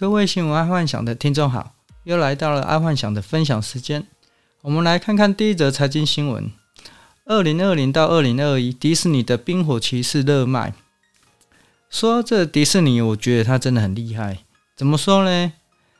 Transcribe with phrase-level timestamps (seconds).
[0.00, 1.72] 各位新闻爱幻想的听众好，
[2.04, 4.06] 又来到了爱幻想的分享时间。
[4.60, 6.52] 我们来看看第一则财经新闻：
[7.24, 10.72] 二零二零到二零二一，迪士尼的《冰火骑士》热卖。
[11.90, 14.38] 说这迪士尼，我觉得它真的很厉害。
[14.76, 15.52] 怎么说呢？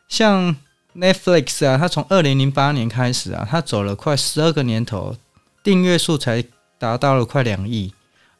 [0.09, 0.55] 像
[0.95, 5.17] Netflix 啊，它从二零零八年开始啊，它走了快十二个年头，
[5.65, 6.45] 订阅数才
[6.79, 7.93] 达到了快两亿。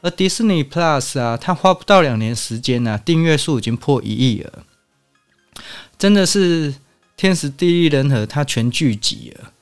[0.03, 4.63] 而迪士尼 Plus 啊，它花不到两年时间呢、啊，订阅数已经破一亿了。
[5.99, 6.75] 真的是
[7.17, 9.53] 天时地利人和，它全聚集了。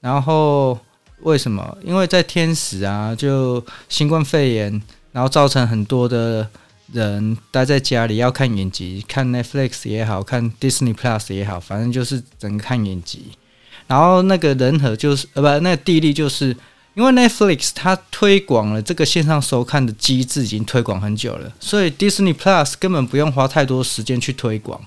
[0.00, 0.78] 然后
[1.20, 1.76] 为什么？
[1.82, 4.82] 因为在天时啊，就新冠肺炎，
[5.12, 6.48] 然后造成很多的
[6.92, 13.32] 人待在家里要看影集，看 Netflix 也好看 Disney Plus 也好，反正就是整个看影集。
[13.86, 16.56] 然后那个人和就是呃不，那个地利就是
[16.94, 24.80] 因为 Netflix 它推广了这个线上收看的机制，已经推广很久了，所以 Disney Plus 根本不用花太多时间去推广。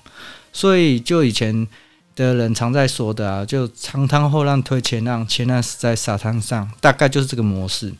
[0.56, 1.66] 所以，就以前
[2.14, 7.92] 的人常在说的啊，就长滩后浪推前浪，前浪死在沙滩上，大概就是这个模式。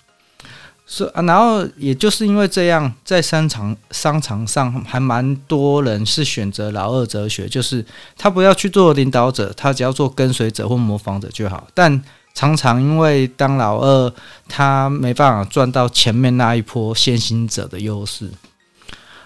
[0.87, 7.85] 所以啊，然后也就是因为这样，在商场商场上还蛮多人是选择老二哲学，就是
[8.17, 11.67] 他不要去做领导者，他只要做跟随者或模仿者就好。
[11.75, 12.01] 但
[12.35, 14.13] 常常因为当老二，
[14.49, 18.31] 他没办法赚到前面那一波先行者的优势。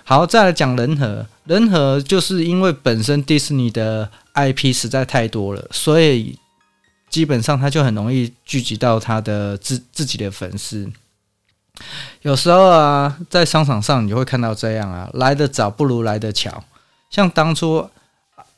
[0.05, 1.27] 好，再来讲人和。
[1.49, 6.39] 人和就是因为本身迪士尼的 IP 实在太多了，所以
[7.09, 10.89] 基本上他就很容易聚集到他的自自己的粉丝。
[12.23, 16.65] 有时候啊，在商场上你会看到这样啊，来得早不如来得巧。
[17.09, 17.89] 像当初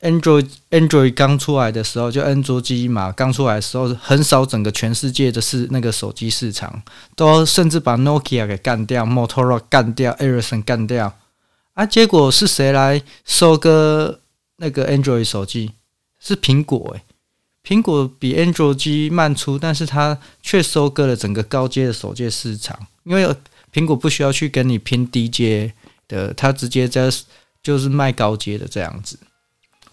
[0.01, 6.81] Android Android 刚出来的时候，就安卓机嘛，刚出来的时候，横扫整个全世界的是那个手机市场，
[7.15, 11.13] 都甚至把 Nokia 给干掉，Motorola 干掉，Ericsson 干掉。
[11.73, 11.85] 啊！
[11.85, 14.19] 结果是谁来收割
[14.57, 15.71] 那个 Android 手机？
[16.19, 17.01] 是苹果诶，
[17.63, 22.77] 苹果比 Android 机慢出，但是它却收割了整个高阶的手机市场。
[23.03, 23.27] 因为
[23.73, 25.73] 苹果不需要去跟你拼低阶
[26.07, 27.09] 的，它直接在
[27.63, 29.17] 就是卖高阶的这样子。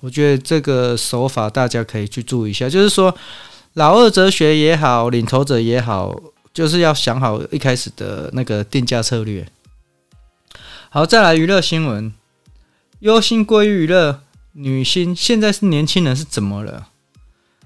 [0.00, 3.16] 我觉得这个手法大家可以去注意一下，就是说
[3.74, 6.14] 老二哲学也好，领头者也好，
[6.52, 9.48] 就是要想好一开始的那个定价策略。
[10.90, 12.14] 好，再来娱乐新闻。
[13.00, 14.22] 忧心归娱乐
[14.52, 16.88] 女星，现在是年轻人是怎么了？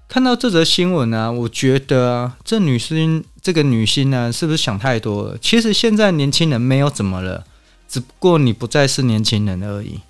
[0.08, 5.38] 看到这则新闻呢，我觉得啊，这女星这个女星呢，是不是想太多了？
[5.38, 7.44] 其实现在年轻人没有怎么了，
[7.88, 10.00] 只不过你不再是年轻人而已。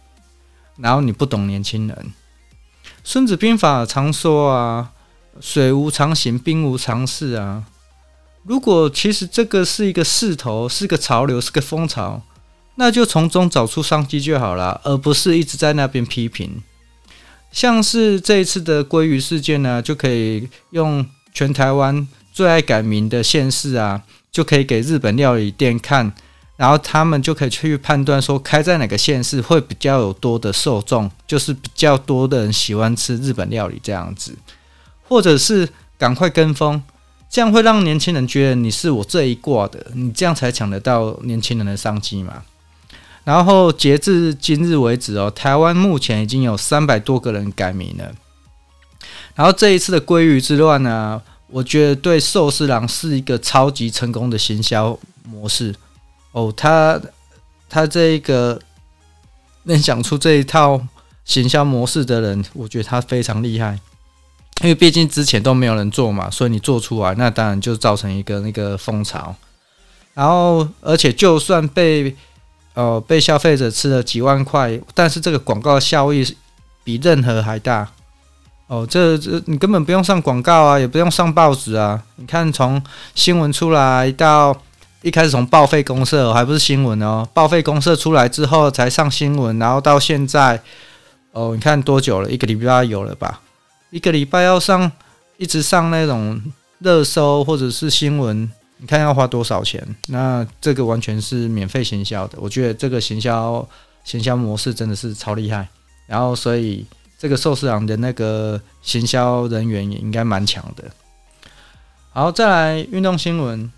[0.79, 1.97] 然后你不懂年轻人。
[3.05, 4.93] 《孙子兵法》常说啊
[5.39, 7.65] ，“水无常形，兵无常势”啊。
[8.45, 12.23] 如果其实这个是一个势头，是个潮流，是个风潮。
[12.77, 16.63] 那就从中找出商机就好了，而不是一直在那边批评。
[17.51, 26.11] 像是这一次的鲑鱼事件呢，就可以用全台湾最爱改名的县市啊，就可以给日本料理店看，
[26.57, 34.35] 然后他们就可以去判断说，开在哪个县市会比较有多的受众，就是比较多的人喜欢吃日本料理这样子，
[35.07, 35.69] 或者是
[35.99, 36.83] 赶快跟风，
[37.29, 42.43] 这样会让年轻人觉得你是我这一挂的，你这样才抢得到年轻人的商机嘛。
[43.25, 48.13] 然后截至今日为止哦，台湾目前已经有三百多个人改名了。
[49.35, 55.75] 然后这一次的鲑鱼之乱呢，我觉得对寿司郎是一个超级成功的行销模式
[56.33, 56.53] 哦。
[56.57, 57.01] 他
[57.69, 58.61] 他这一个
[59.65, 60.81] 能想出这一套
[61.25, 63.79] 行销模式的人，我觉得他非常厉害。
[64.61, 69.35] 因为毕竟之前都没有人做嘛，所以你做出来，那当然就造成一个那个风潮。
[70.15, 72.15] 然后而且就算被
[72.75, 76.37] 哦，被消费者吃了几万块，但是这个广告效益
[76.83, 77.87] 比任何还大。
[78.67, 82.03] 哦，这这你根本不用上广告啊，也不用上报纸啊。
[82.17, 82.83] 你看，从
[83.15, 84.57] 新闻出来到
[85.03, 90.63] 一开始从报废公社还不是新闻哦，报废公社出来之后才上新闻，然后到现在，
[91.33, 92.31] 哦，你看多久了？
[92.31, 93.41] 一个礼拜有了吧？
[93.91, 94.91] 一个礼拜要上，
[95.37, 96.41] 一直上那种
[96.79, 98.51] 热搜或者是新闻。
[98.83, 99.81] 你看要花多少钱？
[100.09, 102.37] 那这个完全是免费行销的。
[102.41, 103.65] 我觉得这个行销
[104.03, 105.69] 行销模式真的是超厉害。
[106.09, 106.85] 然后，所以
[107.17, 110.91] 这个寿司郎的那个行销人员也应该蛮强的。
[112.11, 113.71] 好，再来运动新闻。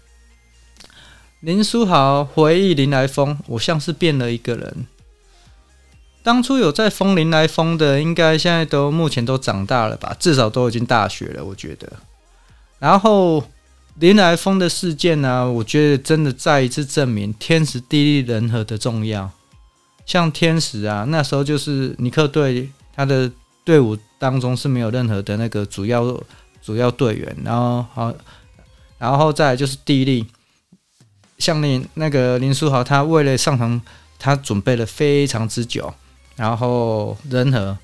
[1.40, 4.86] 林书豪回忆林来疯，我像是变了一个人。
[6.22, 10.16] 当初有在疯林来疯的，应该现在都目前都长大了吧？
[10.18, 11.92] 至少都已经大学了，我觉得。
[12.78, 13.44] 然后。
[13.96, 19.30] 林来疯的事件呢、我觉得真的再一次证明天时地利人和的重要。
[20.04, 23.30] 像天时啊，那时候就是尼克队他的
[23.64, 26.20] 队伍当中是没有任何的那个主要
[26.60, 28.14] 主要队员，然后好，
[28.98, 30.26] 然后再就是地利，
[31.38, 33.80] 像林那个林书豪，他为了上场，
[34.18, 35.94] 他准备了非常之久，
[36.36, 37.78] 然后人和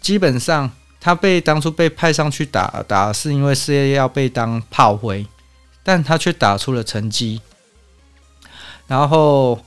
[0.00, 0.70] 基本上
[1.02, 5.26] 他被当初被派上去打打，是因为事业要被当炮灰，
[5.82, 7.42] 但他却打出了成绩，
[8.86, 9.58] 然后。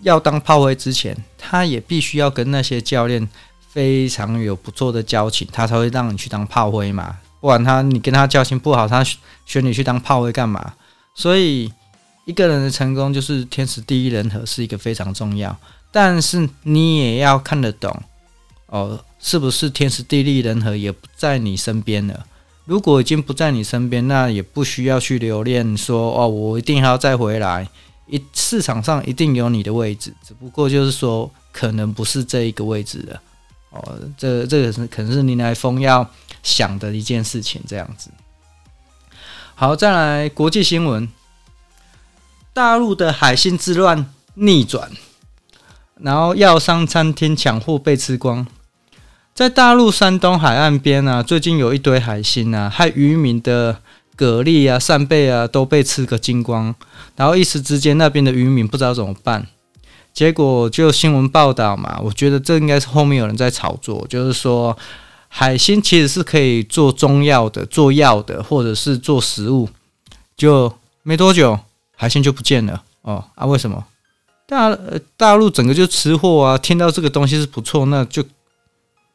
[0.00, 3.26] 要当炮灰之前，他也必须要跟那些教练
[3.70, 7.16] 非常有不错的交情，他才会让你去当炮灰嘛。
[7.40, 9.02] 不管他你跟他交情不好，他
[9.46, 10.74] 选你去当炮灰干嘛？
[11.14, 11.72] 所以
[12.26, 15.56] 一个人的成功就是天时地利人和是一个非常重要，
[15.90, 18.02] 但是你也要看得懂
[18.66, 22.26] 哦，是不是天时地利人和也不在你身边了？
[22.66, 27.66] 如果已经不在你身边，那也不需要去留恋说哦，我一定还要再回来。
[28.06, 33.18] 一市场上一定有你的位置，只不过就是说可能不是这一个位置的
[33.70, 33.98] 哦。
[34.18, 36.06] 这这个是可能是林来峰要
[36.42, 38.10] 想的一件事情，这样子。
[39.54, 41.08] 好，再来国际新闻，
[42.52, 44.90] 大陆的海信之乱逆转，
[45.98, 48.46] 然后药商餐厅抢货被吃光。
[49.34, 53.80] 在大陆山东海岸边啊，最近有一堆海星啊，害渔民的。
[54.16, 56.72] 蛤蜊啊、扇贝啊都被吃个精光，
[57.16, 59.44] 然后一时之间那边的渔民不知道怎么办，
[60.12, 64.78] 结果就新闻报道嘛，我觉得这应该是后面有人在炒作，就是说
[65.26, 69.68] 海星其实是可以做中药的、做药的，或者是做食物，
[70.36, 70.72] 就
[71.02, 71.58] 没多久
[71.96, 73.44] 海星就不见了哦啊？
[73.46, 73.84] 为什么？
[74.46, 74.78] 大
[75.16, 78.22] 大陆整个就吃货啊，听到这个东西是不错，那就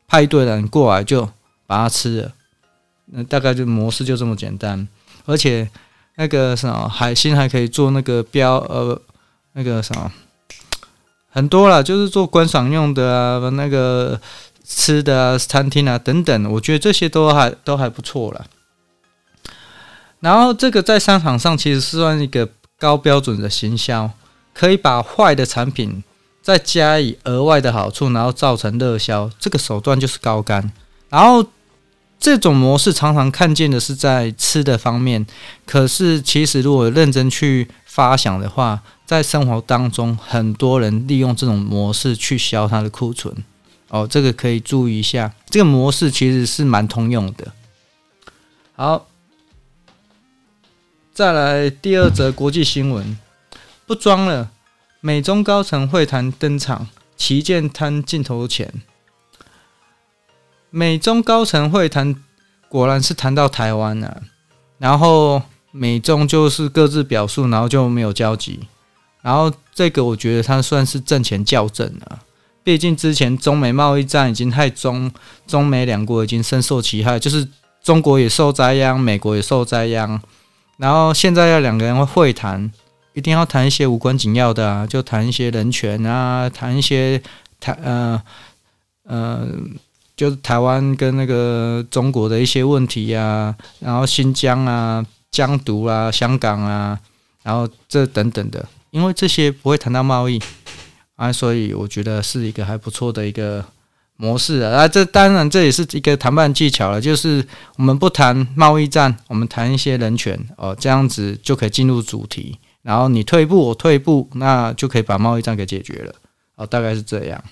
[0.10, 1.30] 派一队人过来就
[1.66, 2.32] 把它吃了。
[3.12, 4.88] 那大概就模式就这么简单，
[5.26, 5.70] 而且
[6.16, 9.02] 那个什么海星还可以做那个标呃
[9.54, 10.12] 那个什么
[11.30, 14.20] 很多啦，就是做观赏用的啊，那个
[14.64, 18.46] 吃的啊，餐厅啊等等，我觉得这些都还都还不错啦。
[20.20, 24.12] 然后这个在商场上其实是算一个高标准的行销，
[24.54, 26.04] 可以把坏的产品
[26.42, 30.72] 再加以额外的好处，然后造成热销，这个手段就是高杆，
[31.10, 31.46] 然后。
[32.22, 35.26] 这种模式常常看见的是在吃的方面，
[35.66, 43.34] 可是其实如果认真去发想的话，在生活当中，很多人利用这种模式去销他的库存。
[43.88, 47.54] 哦，这个可以注意一下，这个模式其实是蛮通用的。
[48.76, 49.08] 好，
[51.14, 53.18] 再来第二则国际新闻，
[53.88, 54.52] 不装了，
[55.02, 58.70] 美中高层会谈登场，旗舰摊镜头前。
[60.70, 62.14] 美中高层会谈
[62.68, 64.22] 果然是谈到台湾了，
[64.78, 65.42] 然后
[65.72, 68.60] 美中就是各自表述，然后就没有交集。
[69.22, 72.20] 然后这个我觉得它算是阵前校正了，
[72.62, 75.10] 毕竟之前中美贸易战已经害中
[75.48, 77.48] 中美两国已经深受其害，就是
[77.82, 80.22] 中国也受灾殃，美国也受灾殃。
[80.76, 82.72] 然后现在要两个人会谈，
[83.14, 87.22] 一定要谈一些无关紧要的啊，就谈一些人权啊，谈一些
[87.60, 88.22] 谈呃
[89.04, 89.48] 呃。
[90.20, 95.02] 就是台湾跟那个中国的一些问题啊，然后新疆啊、
[95.32, 97.00] 疆独啊、香港啊，
[97.42, 100.38] 然后这等等的，因为这些不会谈到贸易
[101.16, 103.64] 啊，所以我觉得是一个还不错的一个
[104.18, 104.82] 模式啊。
[104.82, 112.60] 啊，这当然这也是一个谈判技巧了，就是我们不谈贸易战，我们谈一些人权哦，这样子就可以进入主题。
[112.82, 116.14] 然后你退一步，我退一步，那就可以把贸易战给解决了
[116.56, 117.44] 哦，大概是这样。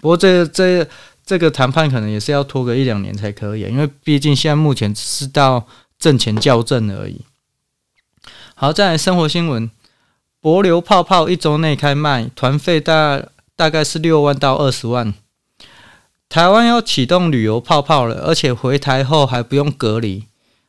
[0.00, 0.86] 不过这这。
[1.28, 5.66] 这个谈判可能也是要拖个一两年才可以，因为毕竟现在目前只是到
[5.98, 7.22] 阵前校正而已。
[8.54, 9.68] 好，再来生活新闻：
[10.40, 13.20] 博流泡泡一周内开卖，团费大
[13.56, 15.12] 大概是六万到二十万。
[16.28, 20.26] 台湾要启动旅游泡泡了，而且回台后还不用隔离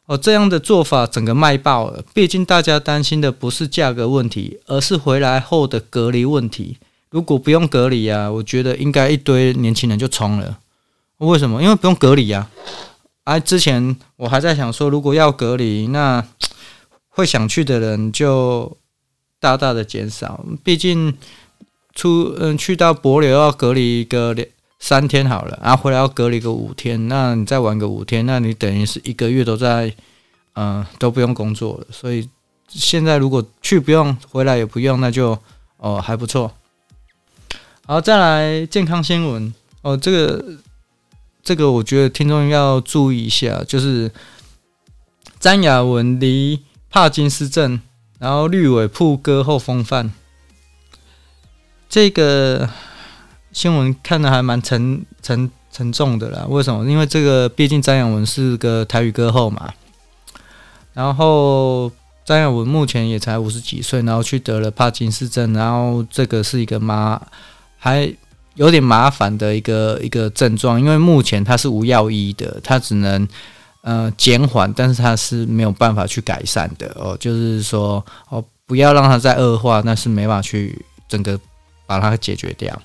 [0.07, 2.03] 哦，这样的做法整个卖爆了。
[2.13, 6.77] 毕竟大家担心的不是价格问题，而是回来后的隔离问题。
[7.09, 10.59] 如果不用隔离啊，我觉得应该一堆年轻人就冲了。
[11.17, 11.61] 为什么？
[11.61, 12.49] 因为不用隔离啊！
[13.23, 16.25] 啊，之前我还在想说，如果要隔离，那
[17.09, 18.77] 会想去的人就
[19.39, 20.45] 大大的减少。
[20.63, 21.17] 毕竟
[21.93, 24.47] 出嗯去到博流要隔离个两
[24.79, 29.93] 三天好了，然后回来要隔离个五天，那你再玩个五天，那你等于是一个月都在
[30.53, 31.87] 嗯都不用工作了。
[31.91, 32.29] 所以
[32.67, 35.37] 现在如果去不用，回来也不用，那就
[35.77, 36.51] 哦还不错。
[37.85, 39.97] 好，再来健康新闻哦。
[39.97, 40.45] 这个，
[41.41, 44.11] 这个我觉得听众要注意一下，就是
[45.39, 47.81] 詹雅雯离帕金斯症，
[48.19, 50.13] 然后绿尾铺歌后风范。
[51.89, 52.69] 这个
[53.57, 56.45] 新闻看的还蛮沉沉沉重的啦。
[56.47, 56.87] 为什么？
[56.87, 59.73] 因为这个毕竟张雅文是个台语歌后嘛。
[60.93, 61.91] 然后
[62.23, 67.19] 张雅文目前也才五十几岁，然后去得了帕金斯症，然后这个是一个麻
[67.79, 68.13] 还
[68.53, 73.27] 有点麻烦的一个一个症状，因为目前它是无药医的，它只能
[73.81, 77.17] 呃减缓，但是它是没有办法去改善的哦。
[77.19, 81.39] 就是说哦，不要让它再恶化，那是没法去整个
[81.87, 82.79] 把它解决掉。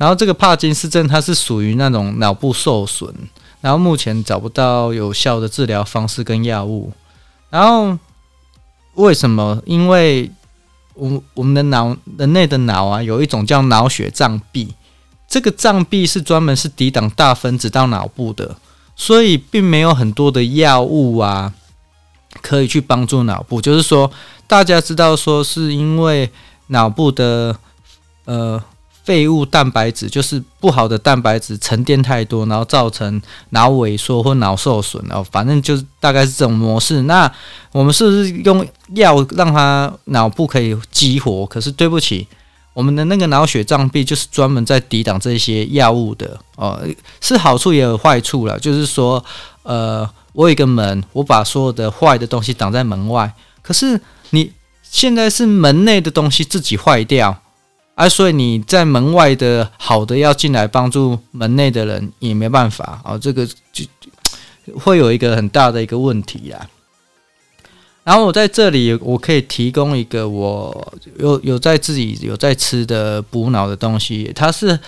[0.00, 3.14] 然后这个帕金斯症它是属于那种脑部受损，
[3.60, 6.90] 然后目前找不到有效的治疗方式跟药物。
[7.50, 7.98] 然后
[8.94, 9.62] 为什么？
[9.66, 10.30] 因为
[10.94, 14.74] 我我们的脑，人类的脑啊，有一种叫脑血障壁。
[15.28, 18.56] 这个障壁是专门是抵挡大分子到脑部的，
[18.96, 21.52] 所以并没有很多的药物啊，
[22.40, 23.60] 可以去帮助脑部。
[23.60, 24.10] 就是说，
[24.46, 26.30] 大家知道说是因为
[26.68, 27.54] 脑部的
[28.24, 28.62] 呃。
[29.10, 37.02] 废物蛋白质就是不好的蛋白质沉淀太多，然后造成脑萎缩或脑受损哦，反正就是大概是这种模式。
[37.02, 37.28] 那
[37.72, 38.64] 我们是不是用
[38.94, 41.44] 药让它脑部可以激活？
[41.44, 42.24] 可是对不起，
[42.72, 46.80] 我们的那个脑血障壁就是专门在抵挡这些药物的哦，
[47.20, 48.56] 是好处也有坏处了。
[48.60, 49.24] 就是说，
[49.64, 54.00] 呃，我有一个门，我把所有的坏的东西挡在门外，可是
[54.30, 54.52] 你
[54.84, 57.42] 现在是门内的东西自己坏掉。
[58.00, 63.84] 啊，所以你在门外的好的要进来帮助门内的人也没办法啊，这个就
[64.78, 66.66] 会有一个很大的一个问题啊。
[68.02, 74.80] 然后我在这里我可以提供一个我有有在自己有在吃的补脑的东西，它是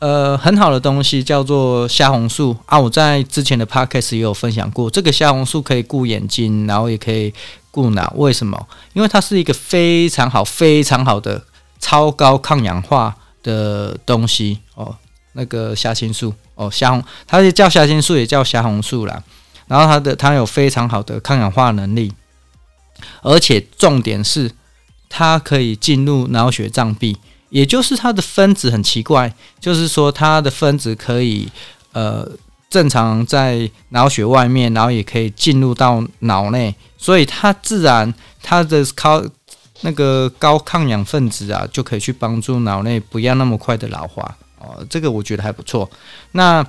[0.00, 2.76] 呃很好的东西，叫做虾红素啊。
[2.76, 7.32] 我在之前的 podcast 也有分享过，这个虾红素可以顾眼睛，然后也可以
[7.70, 8.12] 顾脑。
[8.16, 8.66] 为什么？
[8.94, 11.44] 因为它是一个非常好、非常好的。
[11.82, 14.96] 超高抗氧化的东西哦，
[15.32, 19.20] 那个虾青素哦，虾红，它也叫虾青素，也叫虾红素啦。
[19.66, 22.12] 然后它的它有非常好的抗氧化能力，
[23.22, 24.52] 而且重点是
[25.08, 27.16] 它可以进入脑血障壁，
[27.50, 31.50] 也就是它的分子很奇怪，就是说它的分子可以
[31.92, 32.28] 呃
[32.70, 39.20] 正常在脑血外面，然后也可以进入到脑内，所以它自然它的靠。
[39.82, 44.84] 那个高抗氧分子啊，就可以去帮助脑内不要那么快的老化哦。
[44.88, 45.88] 这个我觉得还不错。
[46.32, 46.64] 那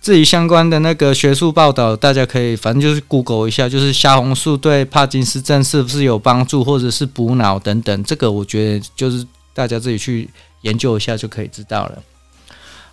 [0.00, 8.04] 至于相关的那个学术报道，大家可以反正就是 Google 一下，就是虾红素对帕金斯症是不是有帮助，或者是补脑等等。
[8.04, 10.28] 这个我觉得就是大家自己去
[10.62, 12.02] 研究一下就可以知道了。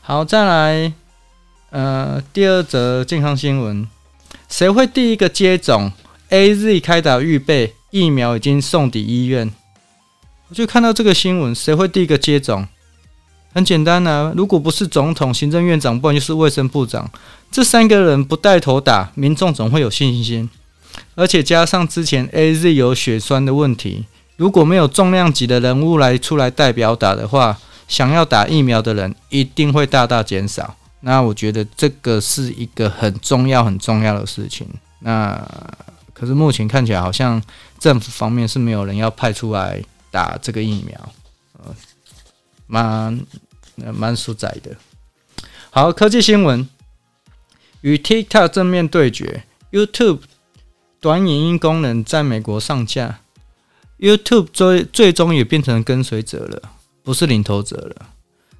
[0.02, 0.94] 好，再来，
[1.70, 3.88] 呃，第二则健康新闻，
[4.48, 5.92] 谁会第一个接种
[6.30, 7.76] AZ 开打预备？
[7.92, 9.52] 疫苗已经送抵医院。
[10.50, 12.68] 我就看到这个新闻，谁会第一个接种？
[13.54, 17.10] 很简单啊，如果不是总统、行政院长，不然就是卫生部长，
[17.52, 20.50] 这三个人不带头打，民众总会有信心。
[21.16, 24.06] 而且加上之前 AZ 有血栓的问题，
[24.38, 30.76] 如果没有重量级的人物来出来代表打的话，想要打疫苗的人一定会大大减少。
[31.02, 34.68] 那我觉得这个是一个很重要、很重要的事情。
[35.00, 35.40] 那
[36.14, 37.42] 可是目前看起来好像
[37.80, 39.82] 政府方面是没有人要派出来。
[40.12, 41.14] 打这个疫苗，
[41.60, 41.76] 呃，
[42.68, 43.26] 蛮
[43.94, 44.76] 蛮实在的。
[45.70, 46.68] 好，科技新闻
[47.82, 50.22] 与 TikTok 正面对决，YouTube
[51.00, 53.20] 短影音功能在美国上架
[54.00, 56.72] ，YouTube 最最终也变成跟随者了，
[57.04, 58.08] 不是领头者了。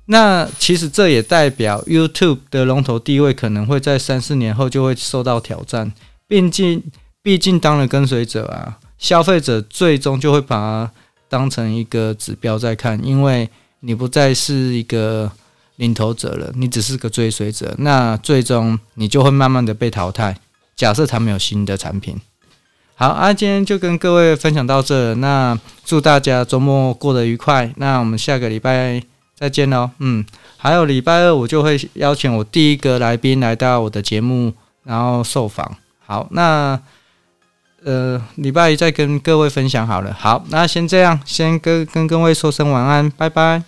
[0.06, 5.92] 那其实这也代表 YouTube 的龙头地位可能会在三四年后就会受到挑战。
[6.28, 6.84] 毕竟，
[7.22, 10.92] 毕竟当了跟随者啊，消费者最终就会把。
[11.30, 13.48] 当成一个指标在看，因为
[13.82, 15.32] 你不再是一个
[15.76, 20.36] 领头者了，你只是个追随者，那最终你就会慢慢的被淘汰。
[20.76, 22.18] 假设他没有新的产品，
[22.96, 29.02] 好啊，今天就跟各位分享到这，那祝大家周末过得愉快，那我们下个礼拜
[29.36, 29.92] 再见喽。
[30.00, 30.26] 嗯，
[30.58, 35.78] 还有礼拜二我就会邀请我第一个来宾来到我的节目，然后受访。
[36.06, 36.80] 好，那。
[37.84, 40.16] 呃，礼拜一再跟各位分享好了。
[40.20, 43.64] 好，那先这样，先跟跟各位说声晚安，拜拜。